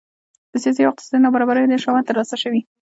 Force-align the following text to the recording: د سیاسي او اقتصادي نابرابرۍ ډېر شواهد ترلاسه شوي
د 0.51 0.53
سیاسي 0.63 0.81
او 0.83 0.91
اقتصادي 0.91 1.19
نابرابرۍ 1.25 1.63
ډېر 1.71 1.81
شواهد 1.85 2.05
ترلاسه 2.09 2.35
شوي 2.43 2.61